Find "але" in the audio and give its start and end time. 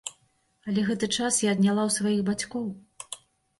0.71-0.85